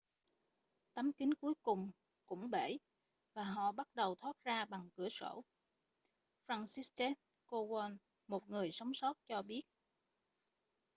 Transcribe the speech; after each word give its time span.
một 0.75 0.87
tấm 0.93 1.13
kính 1.13 1.33
cuối 1.33 1.53
cùng 1.61 1.91
cũng 2.25 2.49
bể 2.51 2.77
và 3.33 3.43
họ 3.43 3.71
bắt 3.71 3.87
đầu 3.95 4.15
thoát 4.15 4.37
ra 4.43 4.65
bằng 4.65 4.89
cửa 4.95 5.09
sổ 5.09 5.43
franciszek 6.47 7.13
kowal 7.47 7.97
một 8.27 8.49
người 8.49 8.69
sống 8.73 8.91
sót 8.93 9.17
cho 9.27 9.41
biết 9.41 9.61